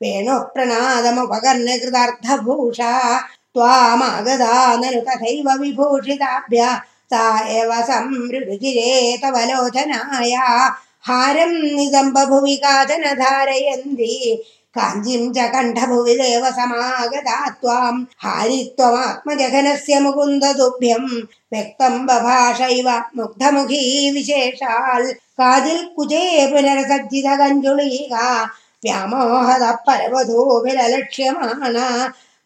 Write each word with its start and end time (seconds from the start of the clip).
വേണു 0.02 0.36
പ്രണാദമുപകർണ 0.54 1.68
കൃതാർത്ഥഭൂഷ 1.82 2.80
ത്വാമാഗതാ 3.56 4.56
നനു 4.82 5.02
തഥൈവ 5.08 5.48
വിഭൂഷിതാഭ്യ 5.62 6.62
सा 7.13 7.25
एव 7.59 7.71
संमृडुचिरे 7.91 8.91
तव 9.23 9.37
लोचनाय 9.51 10.35
हारं 11.09 11.53
निदम्बभुवि 11.77 12.57
काचन 12.65 13.05
धारयन्ति 13.23 14.13
काञ्चीं 14.77 15.23
च 15.35 15.39
कण्ठभुवि 15.55 16.15
देव 16.21 16.45
समागता 16.59 17.37
त्वां 17.61 17.95
हारित्वमात्मजघनस्य 18.25 19.99
मुकुन्द 20.05 20.45
तुभ्यं 20.59 21.05
व्यक्तं 21.53 21.95
बभाषैव 22.07 22.89
मुग्धमुखी 23.17 23.83
विशेषाल् 24.15 25.07
काजिल् 25.41 25.89
कुजे 25.97 26.25
पुनरसज्जितगञ्जुलीका 26.53 28.27
व्यामोहद 28.85 29.65
परवधूभिरलक्ष्यमाणा 29.87 31.87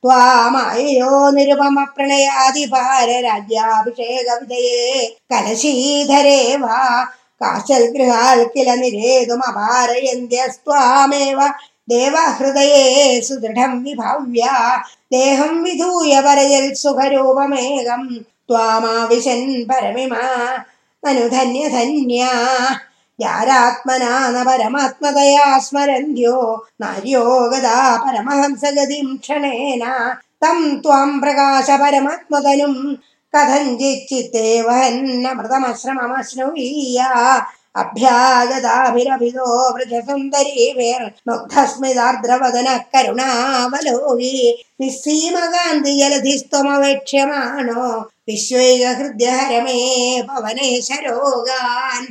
ത്വാമയോ 0.03 1.29
നിരുപമ 1.29 1.83
പ്രണയാധിപാര 1.83 3.19
രാജ്യാഭിഷേക 3.21 4.29
വിജയേ 4.41 5.15
കലശീധരേ 5.31 6.55
വാ. 6.55 7.07
കാശൽ 7.41 7.91
ഗൃഹാൽ 7.91 8.43
കില 8.43 8.73
നിരേതും 8.73 9.47
അപാരയന്ത്യസ്ത്വാമേവ 9.47 11.39
ദേവഹൃദയേ 11.89 12.83
സുദൃഢം 13.19 13.83
വിഭാവ്യ. 13.83 14.43
ദേഹം 15.11 15.63
വിധൂയ 15.63 16.19
പരയൽ 16.19 16.73
സുഖരൂപമേകം. 16.73 18.25
ത്വാമാവിശൻ 18.49 19.67
പരമിമാ. 19.67 20.23
അനുധന്യ 21.07 21.67
ധന്യ 21.67 22.27
യാരാത്മനാന 23.19 24.35
പരമാത്മതയാ 24.43 25.47
സ്മരന്ത്യോ? 25.65 26.37
നാര്യോ 26.81 27.23
ഗതാ 27.51 27.75
പരമഹംസഗതിം 28.03 29.07
ക്ഷണേന. 29.23 29.83
തം 30.43 30.59
ത്വാം 30.83 31.09
പ്രകാശ 31.21 31.67
പരമാത്മതനും 31.81 32.73
കഥഞ്ചിച്ചിത്തേ 33.33 34.47
വഹന്നമൃതമശ്രമമശ്നവീയ 34.67 36.97
അഭ്യാഗതാഭിരഭിതോ 37.75 39.47
വൃജസുന്ദരീവേർ 39.75 41.01
മുഗ്ധസ്മിതാർദ്രവദന 41.29 42.67
കരുണാവലോകി 42.93 44.35
നിസ്സീമകാന്തി 44.81 45.93
ജലധിസ്ത്വമവേക്ഷ്യമാണോ 46.01 47.85
വിശ്വൈക 48.27 48.83
ഹൃദ്യഹരമേ 48.99 49.79
പവനേശരോഗാൻ 50.27 52.01